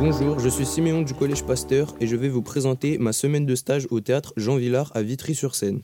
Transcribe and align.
Bonjour, 0.00 0.38
je 0.38 0.48
suis 0.48 0.64
Siméon 0.64 1.02
du 1.02 1.12
Collège 1.12 1.44
Pasteur 1.44 1.94
et 2.00 2.06
je 2.06 2.16
vais 2.16 2.30
vous 2.30 2.40
présenter 2.40 2.96
ma 2.96 3.12
semaine 3.12 3.44
de 3.44 3.54
stage 3.54 3.86
au 3.90 4.00
théâtre 4.00 4.32
Jean 4.38 4.56
Villard 4.56 4.90
à 4.94 5.02
Vitry-sur-Seine. 5.02 5.80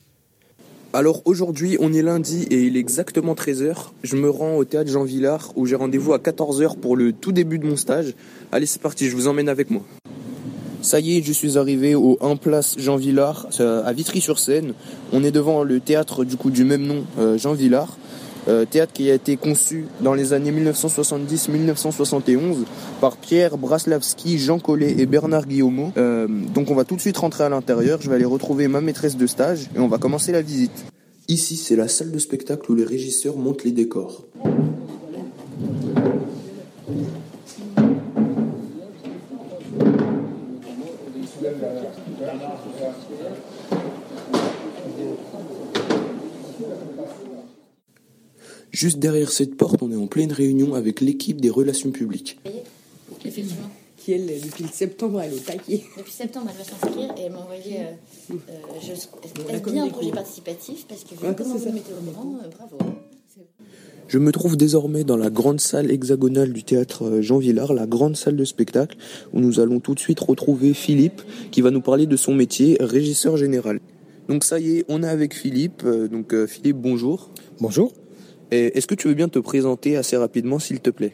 Alors 0.91 1.21
aujourd'hui, 1.25 1.77
on 1.79 1.93
est 1.93 2.01
lundi 2.01 2.47
et 2.49 2.63
il 2.63 2.77
est 2.77 2.79
exactement 2.79 3.35
13h. 3.35 3.91
Je 4.01 4.15
me 4.15 4.27
rends 4.31 4.55
au 4.55 4.65
théâtre 4.65 4.89
Jean 4.89 5.03
Villard 5.03 5.53
où 5.55 5.67
j'ai 5.67 5.75
rendez-vous 5.75 6.13
à 6.13 6.17
14h 6.17 6.77
pour 6.77 6.97
le 6.97 7.13
tout 7.13 7.31
début 7.31 7.59
de 7.59 7.67
mon 7.67 7.75
stage. 7.75 8.15
Allez, 8.51 8.65
c'est 8.65 8.81
parti, 8.81 9.07
je 9.07 9.15
vous 9.15 9.27
emmène 9.27 9.49
avec 9.49 9.69
moi. 9.69 9.83
Ça 10.81 10.99
y 10.99 11.19
est, 11.19 11.21
je 11.21 11.31
suis 11.31 11.59
arrivé 11.59 11.93
au 11.93 12.17
1 12.19 12.37
place 12.37 12.73
Jean 12.79 12.95
Villard 12.95 13.47
à 13.59 13.93
Vitry-sur-Seine. 13.93 14.73
On 15.13 15.23
est 15.23 15.31
devant 15.31 15.61
le 15.61 15.79
théâtre 15.79 16.25
du 16.25 16.37
coup 16.37 16.49
du 16.49 16.63
même 16.63 16.87
nom, 16.87 17.05
euh, 17.19 17.37
Jean 17.37 17.53
Villard. 17.53 17.99
Euh, 18.47 18.65
théâtre 18.65 18.93
qui 18.93 19.11
a 19.11 19.13
été 19.13 19.35
conçu 19.35 19.87
dans 19.99 20.13
les 20.13 20.31
années 20.31 20.51
1970-1971 20.51 22.63
par 23.01 23.17
Pierre 23.17 23.57
Braslavski, 23.57 24.39
Jean 24.39 24.59
Collet 24.59 24.95
et 24.97 25.05
Bernard 25.05 25.47
Guillaumeau. 25.47 25.91
Euh, 25.97 26.29
donc 26.53 26.71
on 26.71 26.75
va 26.75 26.85
tout 26.85 26.95
de 26.95 27.01
suite 27.01 27.17
rentrer 27.17 27.43
à 27.43 27.49
l'intérieur, 27.49 27.99
je 28.01 28.09
vais 28.09 28.15
aller 28.15 28.23
retrouver 28.23 28.69
ma 28.69 28.79
maîtresse 28.79 29.17
de 29.17 29.27
stage 29.27 29.67
et 29.75 29.79
on 29.79 29.89
va 29.89 29.97
commencer 29.97 30.31
la 30.31 30.41
visite. 30.41 30.85
Ici, 31.27 31.57
c'est 31.57 31.75
la 31.75 31.89
salle 31.89 32.11
de 32.11 32.19
spectacle 32.19 32.71
où 32.71 32.75
les 32.75 32.85
régisseurs 32.85 33.35
montent 33.35 33.65
les 33.65 33.71
décors. 33.71 34.23
Juste 48.77 48.99
derrière 48.99 49.31
cette 49.31 49.55
porte, 49.55 49.81
on 49.81 49.91
est 49.91 49.95
en 49.95 50.05
pleine 50.05 50.31
réunion 50.31 50.75
avec 50.75 51.01
l'équipe 51.01 51.41
des 51.41 51.49
relations 51.49 51.89
publiques. 51.89 52.37
Effectivement. 53.25 53.71
Qui, 53.97 54.11
elle, 54.11 54.27
depuis 54.27 54.65
septembre, 54.71 55.19
elle 55.19 55.31
est 55.33 55.35
au 55.35 55.39
taquet. 55.39 55.81
Depuis 55.97 56.11
septembre, 56.13 56.51
elle 56.51 56.57
va 56.59 56.63
s'inscrire 56.63 57.11
et 57.17 57.21
elle 57.21 57.31
m'a 57.31 57.39
envoyé. 57.39 57.77
Euh, 57.79 58.33
euh, 58.33 58.35
je, 58.79 59.71
bien 59.71 59.85
un 59.85 59.89
projet 59.89 60.11
participatif 60.11 60.85
parce 60.87 61.03
que 61.05 61.15
Ouais, 61.15 61.33
comment 61.35 61.55
vous 61.55 61.63
ça. 61.63 61.71
mettez 61.71 61.91
au 61.91 62.11
courant, 62.11 62.35
euh, 62.35 62.49
bravo. 62.55 62.77
Je 64.07 64.19
me 64.19 64.31
trouve 64.31 64.55
désormais 64.55 65.03
dans 65.03 65.17
la 65.17 65.31
grande 65.31 65.59
salle 65.59 65.89
hexagonale 65.89 66.53
du 66.53 66.63
théâtre 66.63 67.05
euh, 67.05 67.21
Jean 67.23 67.39
Villard, 67.39 67.73
la 67.73 67.87
grande 67.87 68.15
salle 68.15 68.35
de 68.35 68.45
spectacle, 68.45 68.95
où 69.33 69.39
nous 69.39 69.59
allons 69.59 69.79
tout 69.79 69.95
de 69.95 69.99
suite 69.99 70.19
retrouver 70.19 70.75
Philippe, 70.75 71.23
qui 71.49 71.61
va 71.61 71.71
nous 71.71 71.81
parler 71.81 72.05
de 72.05 72.15
son 72.15 72.35
métier, 72.35 72.77
régisseur 72.79 73.37
général. 73.37 73.79
Donc 74.29 74.43
ça 74.43 74.59
y 74.59 74.77
est, 74.77 74.85
on 74.87 75.01
est 75.01 75.09
avec 75.09 75.33
Philippe. 75.33 75.81
Euh, 75.83 76.07
Donc 76.07 76.35
euh, 76.35 76.45
Philippe, 76.45 76.77
bonjour. 76.77 77.31
Bonjour. 77.59 77.91
Est-ce 78.51 78.87
que 78.87 78.95
tu 78.95 79.07
veux 79.07 79.13
bien 79.13 79.29
te 79.29 79.39
présenter 79.39 79.97
assez 79.97 80.17
rapidement, 80.17 80.59
s'il 80.59 80.79
te 80.79 80.89
plaît? 80.89 81.13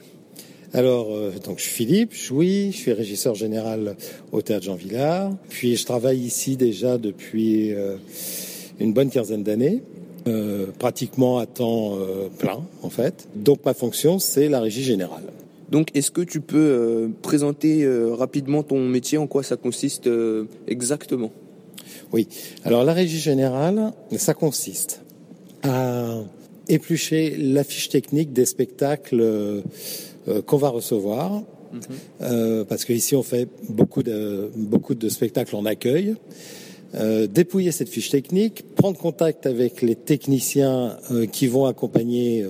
Alors, 0.74 1.12
euh, 1.12 1.32
donc 1.44 1.60
je 1.60 1.64
suis 1.64 1.72
Philippe 1.72 2.14
Jouy, 2.14 2.72
je 2.72 2.78
suis 2.78 2.94
régisseur 2.94 3.36
général 3.36 3.96
au 4.32 4.42
Théâtre 4.42 4.66
Jean 4.66 4.76
Villard. 4.76 5.32
Puis 5.50 5.76
je 5.76 5.86
travaille 5.86 6.20
ici 6.20 6.58
déjà 6.58 6.98
depuis 6.98 7.74
euh, 7.74 7.98
une 8.80 8.92
bonne 8.92 9.10
quinzaine 9.12 9.44
d'années, 9.44 9.84
euh, 10.28 10.68
pratiquement 10.80 11.38
à 11.38 11.46
temps 11.46 11.98
plein 12.40 12.64
en 12.82 12.90
fait. 12.90 13.28
Donc 13.36 13.66
ma 13.66 13.74
fonction, 13.74 14.18
c'est 14.18 14.50
la 14.50 14.62
régie 14.62 14.84
générale. 14.84 15.24
Donc 15.74 15.90
est-ce 15.96 16.12
que 16.12 16.22
tu 16.22 16.40
peux 16.40 16.58
euh, 16.58 17.08
présenter 17.24 17.84
euh, 17.84 18.14
rapidement 18.14 18.62
ton 18.62 18.80
métier, 18.88 19.18
en 19.18 19.26
quoi 19.26 19.42
ça 19.42 19.58
consiste 19.58 20.06
euh, 20.06 20.46
exactement? 20.68 21.32
Oui. 22.12 22.28
Alors 22.64 22.84
la 22.84 22.94
régie 22.94 23.18
générale, 23.18 23.92
ça 24.18 24.36
consiste 24.36 25.02
à 25.64 26.18
éplucher 26.68 27.36
la 27.38 27.64
fiche 27.64 27.90
technique 27.90 28.34
des 28.34 28.46
spectacles 28.46 29.20
euh, 29.22 29.62
euh, 30.28 30.42
qu'on 30.42 30.58
va 30.58 30.70
recevoir. 30.70 31.44
Euh, 32.22 32.64
parce 32.64 32.86
qu'ici 32.86 33.16
on 33.16 33.24
fait 33.24 33.48
beaucoup 33.70 34.04
de 34.04 34.52
beaucoup 34.56 34.96
de 34.96 35.10
spectacles 35.10 35.56
en 35.56 35.66
accueil. 35.66 36.16
Euh, 36.96 37.26
dépouiller 37.26 37.72
cette 37.72 37.90
fiche 37.90 38.12
technique, 38.12 38.64
prendre 38.76 39.00
contact 39.00 39.48
avec 39.48 39.82
les 39.82 39.96
techniciens 39.96 40.98
euh, 41.12 41.26
qui 41.26 41.48
vont 41.48 41.66
accompagner 41.66 42.46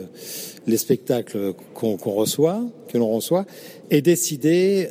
les 0.67 0.77
spectacles 0.77 1.53
qu'on 1.73 1.95
reçoit, 1.95 2.61
que 2.89 2.97
l'on 2.97 3.09
reçoit, 3.09 3.45
et 3.89 4.01
décider 4.01 4.89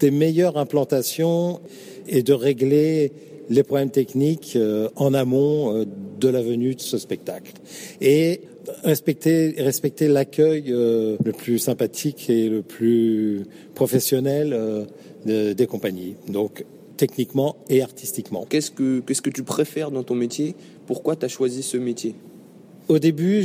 des 0.00 0.10
meilleures 0.10 0.58
implantations 0.58 1.60
et 2.08 2.22
de 2.22 2.32
régler 2.32 3.12
les 3.50 3.62
problèmes 3.62 3.90
techniques 3.90 4.58
en 4.96 5.14
amont 5.14 5.84
de 6.18 6.28
la 6.28 6.42
venue 6.42 6.74
de 6.74 6.80
ce 6.80 6.98
spectacle. 6.98 7.52
Et 8.00 8.40
respecter, 8.82 9.54
respecter 9.58 10.08
l'accueil 10.08 10.64
euh, 10.68 11.16
le 11.24 11.32
plus 11.32 11.58
sympathique 11.58 12.30
et 12.30 12.48
le 12.48 12.62
plus 12.62 13.42
professionnel 13.74 14.52
euh, 14.52 14.84
de- 15.26 15.52
des 15.52 15.66
compagnies. 15.66 16.14
Donc 16.28 16.64
techniquement 16.96 17.56
et 17.68 17.82
artistiquement. 17.82 18.46
Qu'est-ce 18.48 18.70
que 18.70 19.00
qu'est-ce 19.00 19.20
que 19.22 19.30
tu 19.30 19.42
préfères 19.42 19.90
dans 19.90 20.02
ton 20.04 20.14
métier? 20.14 20.54
Pourquoi 20.86 21.16
tu 21.16 21.24
as 21.24 21.28
choisi 21.28 21.62
ce 21.62 21.76
métier? 21.76 22.14
Au 22.88 22.98
début, 22.98 23.42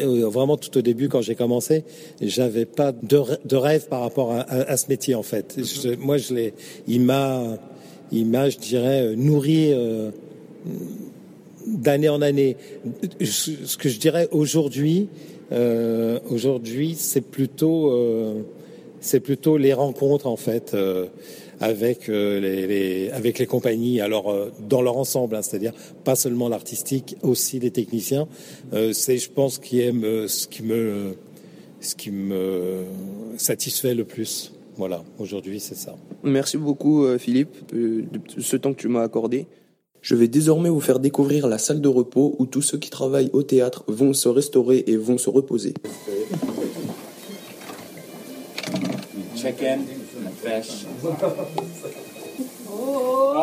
euh, 0.00 0.26
vraiment 0.28 0.56
tout 0.56 0.76
au 0.76 0.82
début, 0.82 1.08
quand 1.08 1.20
j'ai 1.22 1.36
commencé, 1.36 1.84
j'avais 2.20 2.64
pas 2.64 2.90
de, 2.92 3.16
rê- 3.18 3.38
de 3.44 3.56
rêve 3.56 3.86
par 3.88 4.00
rapport 4.00 4.32
à, 4.32 4.40
à- 4.40 4.70
à 4.72 4.76
ce 4.76 4.88
métier 4.88 5.14
en 5.14 5.22
fait. 5.22 5.56
Je- 5.58 5.94
moi, 5.94 6.16
je 6.18 6.34
l'ai, 6.34 6.54
il 6.88 7.00
m'a, 7.02 7.56
il 8.10 8.26
m'a, 8.26 8.50
je 8.50 8.58
dirais, 8.58 9.14
nourri 9.16 9.72
euh, 9.72 10.10
d'année 11.66 12.08
en 12.08 12.22
année. 12.22 12.56
Ce 13.22 13.76
que 13.76 13.88
je 13.88 13.98
dirais 13.98 14.28
aujourd'hui, 14.32 15.08
euh, 15.52 16.18
aujourd'hui, 16.28 16.94
c'est 16.98 17.20
plutôt, 17.20 17.90
euh, 17.92 18.42
c'est 19.00 19.20
plutôt 19.20 19.56
les 19.56 19.72
rencontres 19.72 20.26
en 20.26 20.36
fait. 20.36 20.74
euh, 20.74 21.06
avec 21.62 22.08
euh, 22.08 22.40
les, 22.40 22.66
les- 22.66 23.10
avec 23.10 23.38
les 23.38 23.44
compagnies, 23.44 24.00
alors 24.00 24.30
euh, 24.30 24.50
dans 24.66 24.80
leur 24.80 24.96
ensemble, 24.96 25.36
hein, 25.36 25.42
c'est-à-dire 25.42 25.74
pas 26.04 26.16
seulement 26.16 26.48
l'artistique, 26.48 27.16
aussi 27.22 27.58
les 27.60 27.70
techniciens. 27.70 28.28
Euh, 28.72 28.94
c'est, 28.94 29.18
je 29.18 29.30
pense, 29.30 29.58
qui 29.58 29.82
est 29.82 29.92
me- 29.92 30.26
ce 30.26 30.46
qui 30.48 30.62
me 30.62 31.16
ce 31.82 31.94
qui 31.94 32.12
me 32.12 32.84
satisfait 33.36 33.94
le 33.94 34.04
plus. 34.06 34.54
Voilà, 34.78 35.04
aujourd'hui, 35.18 35.60
c'est 35.60 35.74
ça. 35.76 35.96
Merci 36.24 36.56
beaucoup 36.56 37.04
Philippe 37.18 37.74
de 37.74 38.04
ce 38.38 38.56
temps 38.56 38.72
que 38.72 38.80
tu 38.80 38.88
m'as 38.88 39.02
accordé. 39.02 39.46
Je 40.02 40.14
vais 40.14 40.28
désormais 40.28 40.70
vous 40.70 40.80
faire 40.80 40.98
découvrir 40.98 41.46
la 41.46 41.58
salle 41.58 41.80
de 41.80 41.88
repos 41.88 42.34
où 42.38 42.46
tous 42.46 42.62
ceux 42.62 42.78
qui 42.78 42.90
travaillent 42.90 43.30
au 43.32 43.42
théâtre 43.42 43.84
vont 43.86 44.14
se 44.14 44.28
restaurer 44.28 44.84
et 44.86 44.96
vont 44.96 45.18
se 45.18 45.28
reposer. 45.28 45.74
Oh, 52.72 53.34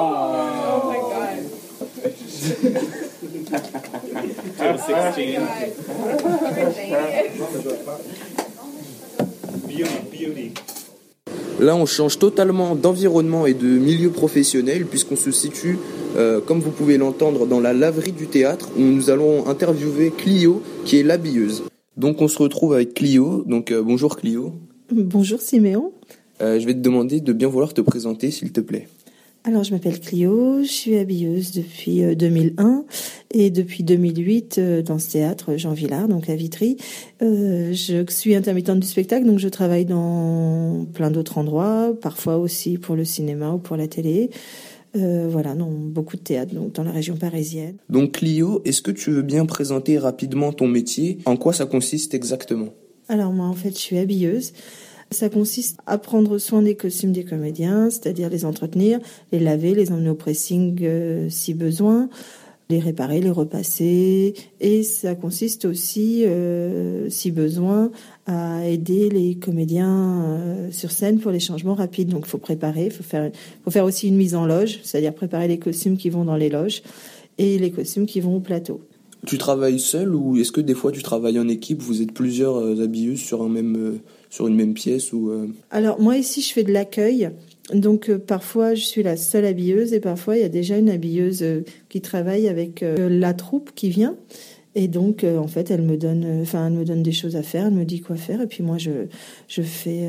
16. 4.59 5.39
Beauty, 9.67 9.83
beauty. 10.11 10.53
Là, 11.59 11.75
on 11.75 11.87
change 11.87 12.19
totalement 12.19 12.75
d'environnement 12.75 13.47
et 13.47 13.55
de 13.55 13.65
milieu 13.65 14.11
professionnel 14.11 14.85
puisqu'on 14.85 15.15
se 15.15 15.31
situe, 15.31 15.79
euh, 16.17 16.39
comme 16.41 16.59
vous 16.59 16.71
pouvez 16.71 16.97
l'entendre, 16.97 17.45
dans 17.45 17.59
la 17.59 17.73
laverie 17.73 18.11
du 18.11 18.27
théâtre 18.27 18.69
où 18.77 18.81
nous 18.81 19.09
allons 19.09 19.47
interviewer 19.47 20.11
Clio, 20.15 20.61
qui 20.85 20.97
est 20.97 21.03
l'habilleuse. 21.03 21.63
Donc, 21.95 22.21
on 22.21 22.27
se 22.27 22.37
retrouve 22.37 22.73
avec 22.73 22.93
Clio. 22.93 23.43
Donc, 23.45 23.71
euh, 23.71 23.81
bonjour 23.81 24.17
Clio. 24.17 24.53
Bonjour 24.91 25.41
Siméon. 25.41 25.91
Euh, 26.41 26.59
je 26.59 26.65
vais 26.65 26.73
te 26.73 26.79
demander 26.79 27.21
de 27.21 27.33
bien 27.33 27.47
vouloir 27.47 27.73
te 27.73 27.81
présenter, 27.81 28.31
s'il 28.31 28.51
te 28.51 28.61
plaît. 28.61 28.87
Alors 29.47 29.63
je 29.63 29.71
m'appelle 29.71 30.01
Clio, 30.01 30.61
je 30.61 30.67
suis 30.67 30.97
habilleuse 30.97 31.53
depuis 31.53 32.03
euh, 32.03 32.15
2001 32.15 32.83
et 33.31 33.49
depuis 33.49 33.81
2008 33.81 34.57
euh, 34.57 34.81
dans 34.81 34.99
ce 34.99 35.11
théâtre 35.11 35.55
Jean 35.55 35.71
Villard, 35.71 36.09
donc 36.09 36.29
à 36.29 36.35
Vitry. 36.35 36.75
Euh, 37.21 37.71
je 37.71 38.03
suis 38.09 38.35
intermittente 38.35 38.81
du 38.81 38.87
spectacle, 38.87 39.25
donc 39.25 39.39
je 39.39 39.47
travaille 39.47 39.85
dans 39.85 40.85
plein 40.93 41.11
d'autres 41.11 41.37
endroits, 41.37 41.93
parfois 42.01 42.35
aussi 42.35 42.77
pour 42.77 42.97
le 42.97 43.05
cinéma 43.05 43.51
ou 43.51 43.57
pour 43.57 43.77
la 43.77 43.87
télé. 43.87 44.31
Euh, 44.95 45.27
voilà, 45.29 45.53
dans 45.53 45.69
beaucoup 45.69 46.15
de 46.15 46.21
théâtres, 46.21 46.55
donc 46.55 46.73
dans 46.73 46.83
la 46.83 46.91
région 46.91 47.17
parisienne. 47.17 47.75
Donc, 47.89 48.13
Clio, 48.13 48.61
est-ce 48.65 48.81
que 48.81 48.91
tu 48.91 49.11
veux 49.11 49.21
bien 49.21 49.45
présenter 49.45 49.97
rapidement 49.97 50.53
ton 50.53 50.67
métier? 50.67 51.19
En 51.25 51.35
quoi 51.35 51.53
ça 51.53 51.65
consiste 51.65 52.13
exactement? 52.13 52.69
Alors 53.09 53.31
moi 53.31 53.45
en 53.47 53.53
fait 53.53 53.71
je 53.71 53.77
suis 53.77 53.97
habilleuse. 53.97 54.53
Ça 55.09 55.29
consiste 55.29 55.77
à 55.85 55.97
prendre 55.97 56.37
soin 56.37 56.61
des 56.61 56.75
costumes 56.75 57.13
des 57.13 57.23
comédiens, 57.23 57.89
c'est-à-dire 57.89 58.29
les 58.29 58.43
entretenir, 58.43 58.99
les 59.31 59.39
laver, 59.39 59.73
les 59.73 59.91
emmener 59.91 60.09
au 60.09 60.15
pressing 60.15 60.77
euh, 60.81 61.29
si 61.29 61.53
besoin, 61.53 62.09
les 62.69 62.79
réparer, 62.79 63.21
les 63.21 63.29
repasser. 63.29 64.33
Et 64.59 64.83
ça 64.83 65.15
consiste 65.15 65.65
aussi, 65.65 66.23
euh, 66.25 67.09
si 67.09 67.31
besoin, 67.31 67.91
à 68.25 68.67
aider 68.67 69.09
les 69.09 69.35
comédiens 69.35 70.23
euh, 70.23 70.71
sur 70.71 70.91
scène 70.91 71.19
pour 71.19 71.31
les 71.31 71.39
changements 71.39 71.75
rapides. 71.75 72.09
Donc 72.09 72.23
il 72.25 72.29
faut 72.29 72.37
préparer, 72.37 72.85
il 72.85 72.91
faut 72.91 73.03
faire, 73.03 73.31
faut 73.63 73.71
faire 73.71 73.85
aussi 73.85 74.07
une 74.07 74.17
mise 74.17 74.35
en 74.35 74.45
loge, 74.45 74.79
c'est-à-dire 74.83 75.13
préparer 75.13 75.47
les 75.47 75.59
costumes 75.59 75.97
qui 75.97 76.09
vont 76.09 76.25
dans 76.25 76.35
les 76.35 76.49
loges 76.49 76.81
et 77.37 77.57
les 77.57 77.71
costumes 77.71 78.05
qui 78.05 78.19
vont 78.19 78.35
au 78.35 78.39
plateau. 78.39 78.81
Tu 79.25 79.37
travailles 79.37 79.79
seul 79.79 80.13
ou 80.15 80.37
est-ce 80.37 80.51
que 80.51 80.61
des 80.61 80.73
fois 80.75 80.91
tu 80.91 81.01
travailles 81.03 81.39
en 81.39 81.47
équipe 81.47 81.81
Vous 81.81 82.01
êtes 82.01 82.13
plusieurs 82.13 82.57
euh, 82.57 82.83
habilleuses 82.83 83.19
sur, 83.19 83.41
un 83.41 83.49
même, 83.49 83.75
euh, 83.75 83.99
sur 84.29 84.47
une 84.47 84.55
même 84.55 84.73
pièce 84.73 85.11
ou 85.11 85.29
euh, 85.31 85.47
Alors 85.71 85.99
moi 85.99 86.17
ici 86.17 86.41
je 86.41 86.53
fais 86.53 86.63
de 86.63 86.71
l'accueil. 86.71 87.29
Donc 87.73 88.11
parfois 88.15 88.73
je 88.75 88.83
suis 88.85 89.03
la 89.03 89.17
seule 89.17 89.43
habilleuse 89.45 89.91
et 89.93 89.99
parfois 89.99 90.37
il 90.37 90.41
y 90.41 90.45
a 90.45 90.49
déjà 90.49 90.77
une 90.77 90.89
habilleuse 90.89 91.43
qui 91.89 91.99
travaille 91.99 92.47
avec 92.47 92.85
la 92.97 93.33
troupe 93.33 93.71
qui 93.75 93.89
vient. 93.89 94.15
Et 94.75 94.87
donc 94.87 95.25
en 95.25 95.47
fait 95.47 95.69
elle 95.71 95.81
me 95.81 95.97
donne, 95.97 96.43
me 96.45 96.83
donne 96.85 97.03
des 97.03 97.11
choses 97.11 97.35
à 97.35 97.43
faire, 97.43 97.65
elle 97.65 97.73
me 97.73 97.83
dit 97.83 97.99
quoi 97.99 98.15
faire 98.15 98.39
et 98.41 98.47
puis 98.47 98.63
moi 98.63 98.77
je 98.77 99.07
je 99.49 99.61
fais. 99.63 99.99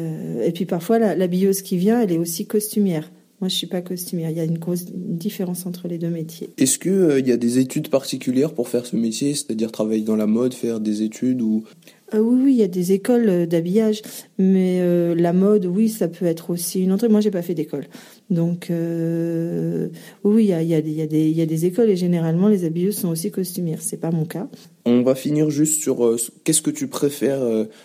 Et 0.44 0.52
puis 0.52 0.66
parfois 0.66 1.00
la- 1.00 1.16
l'habilleuse 1.16 1.62
qui 1.62 1.78
vient 1.78 2.00
elle 2.00 2.12
est 2.12 2.18
aussi 2.18 2.46
costumière. 2.46 3.10
Moi 3.40 3.48
je 3.48 3.54
suis 3.54 3.68
pas 3.68 3.82
costumière. 3.82 4.30
Il 4.30 4.36
y 4.36 4.40
a 4.40 4.44
une 4.44 4.58
grosse 4.58 4.86
différence 4.86 5.64
entre 5.64 5.86
les 5.86 5.96
deux 5.98 6.08
métiers. 6.10 6.50
Est-ce 6.58 6.78
que 6.78 6.90
euh, 6.90 7.20
il 7.20 7.28
y 7.28 7.32
a 7.32 7.36
des 7.36 7.58
études 7.60 7.88
particulières 7.88 8.52
pour 8.52 8.68
faire 8.68 8.84
ce 8.84 8.96
métier, 8.96 9.32
c'est-à-dire 9.34 9.70
travailler 9.70 10.02
dans 10.02 10.16
la 10.16 10.26
mode, 10.26 10.54
faire 10.54 10.80
des 10.80 11.02
études 11.02 11.40
ou? 11.40 11.62
Ah 12.10 12.20
oui, 12.22 12.40
oui, 12.42 12.52
il 12.54 12.56
y 12.58 12.62
a 12.62 12.68
des 12.68 12.92
écoles 12.92 13.28
euh, 13.28 13.46
d'habillage, 13.46 14.00
mais 14.38 14.78
euh, 14.80 15.14
la 15.14 15.32
mode, 15.34 15.66
oui, 15.66 15.88
ça 15.90 16.08
peut 16.08 16.24
être 16.24 16.50
aussi 16.50 16.82
une 16.82 16.90
entrée. 16.90 17.08
Moi, 17.08 17.20
j'ai 17.20 17.30
pas 17.30 17.42
fait 17.42 17.54
d'école, 17.54 17.86
donc 18.30 18.70
euh, 18.70 19.88
oui, 20.24 20.44
il 20.44 20.48
y 20.48 20.52
a, 20.54 20.62
il 20.62 20.68
y, 20.68 20.74
a, 20.74 20.80
des- 20.80 20.90
il 20.90 20.96
y, 20.96 21.02
a 21.02 21.06
des- 21.06 21.28
il 21.28 21.36
y 21.36 21.42
a 21.42 21.46
des 21.46 21.64
écoles 21.66 21.90
et 21.90 21.96
généralement 21.96 22.48
les 22.48 22.64
habilleuses 22.64 22.96
sont 22.96 23.08
aussi 23.08 23.30
costumières. 23.30 23.82
C'est 23.82 23.98
pas 23.98 24.10
mon 24.10 24.24
cas. 24.24 24.48
On 24.86 25.02
va 25.02 25.14
finir 25.14 25.50
juste 25.50 25.80
sur 25.82 26.04
euh, 26.04 26.16
qu'est-ce 26.44 26.62
que 26.62 26.70
tu 26.70 26.88
préfères 26.88 27.40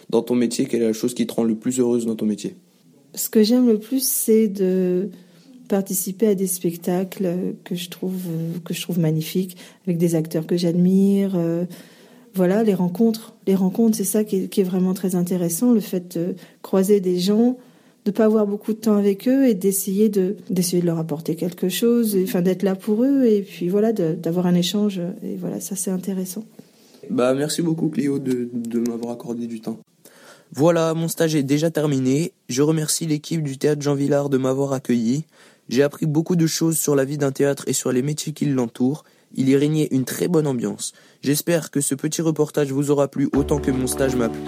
dans 0.09 0.21
ton 0.23 0.35
métier, 0.35 0.65
quelle 0.65 0.81
est 0.81 0.87
la 0.87 0.93
chose 0.93 1.13
qui 1.13 1.27
te 1.27 1.33
rend 1.33 1.43
le 1.43 1.55
plus 1.55 1.79
heureuse 1.79 2.05
dans 2.05 2.15
ton 2.15 2.25
métier? 2.25 2.55
Ce 3.13 3.29
que 3.29 3.43
j'aime 3.43 3.67
le 3.67 3.77
plus, 3.77 4.03
c'est 4.03 4.47
de 4.47 5.09
participer 5.67 6.27
à 6.27 6.35
des 6.35 6.47
spectacles 6.47 7.55
que 7.63 7.75
je 7.75 7.89
trouve 7.89 8.21
euh, 8.27 8.59
que 8.63 8.73
je 8.73 8.81
trouve 8.81 8.99
magnifiques 8.99 9.57
avec 9.85 9.97
des 9.97 10.15
acteurs 10.15 10.45
que 10.45 10.57
j'admire. 10.57 11.33
euh, 11.35 11.65
voilà, 12.35 12.63
les 12.63 12.73
rencontres, 12.73 13.35
les 13.45 13.53
rencontres, 13.53 13.95
c'est 13.95 14.03
ça 14.03 14.23
qui 14.23 14.49
est, 14.51 14.63
vraiment 14.63 14.95
très 14.95 15.13
intéressant, 15.13 15.71
le 15.71 15.79
fait 15.79 16.17
de 16.17 16.35
croiser 16.63 16.99
des 16.99 17.19
gens, 17.19 17.57
de 18.05 18.11
pas 18.11 18.25
avoir 18.25 18.47
beaucoup 18.47 18.73
de 18.73 18.79
temps 18.79 18.97
avec 18.97 19.27
eux 19.27 19.47
et 19.47 19.53
d'essayer 19.53 20.09
de 20.09 20.35
d'essayer 20.49 20.81
de 20.81 20.87
leur 20.87 20.97
apporter 20.97 21.35
quelque 21.35 21.69
chose, 21.69 22.17
enfin 22.23 22.41
d'être 22.41 22.63
là 22.63 22.75
pour 22.75 23.03
eux 23.03 23.25
et 23.25 23.43
puis 23.43 23.69
voilà 23.69 23.93
d'avoir 23.93 24.47
un 24.47 24.55
échange 24.55 24.99
et 25.23 25.35
voilà 25.35 25.59
ça 25.59 25.75
c'est 25.75 25.91
intéressant. 25.91 26.43
Bah 27.09 27.33
merci 27.35 27.61
beaucoup 27.61 27.89
Cléo 27.89 28.17
de, 28.17 28.49
de 28.51 28.79
m'avoir 28.79 29.13
accordé 29.13 29.45
du 29.45 29.61
temps. 29.61 29.77
Voilà, 30.55 30.93
mon 30.93 31.07
stage 31.07 31.33
est 31.33 31.43
déjà 31.43 31.71
terminé. 31.71 32.31
Je 32.47 32.61
remercie 32.61 33.07
l'équipe 33.07 33.41
du 33.41 33.57
théâtre 33.57 33.81
Jean 33.81 33.95
Villard 33.95 34.29
de 34.29 34.37
m'avoir 34.37 34.73
accueilli. 34.73 35.25
J'ai 35.69 35.83
appris 35.83 36.05
beaucoup 36.05 36.35
de 36.35 36.47
choses 36.47 36.77
sur 36.77 36.95
la 36.95 37.05
vie 37.05 37.17
d'un 37.17 37.31
théâtre 37.31 37.63
et 37.67 37.73
sur 37.73 37.91
les 37.91 38.01
métiers 38.01 38.33
qui 38.33 38.45
l'entourent. 38.45 39.03
Il 39.33 39.49
y 39.49 39.55
régnait 39.55 39.87
une 39.91 40.05
très 40.05 40.27
bonne 40.27 40.47
ambiance. 40.47 40.93
J'espère 41.21 41.71
que 41.71 41.81
ce 41.81 41.95
petit 41.95 42.21
reportage 42.21 42.71
vous 42.71 42.91
aura 42.91 43.07
plu 43.07 43.29
autant 43.33 43.59
que 43.59 43.71
mon 43.71 43.87
stage 43.87 44.15
m'a 44.15 44.29
plu. 44.29 44.41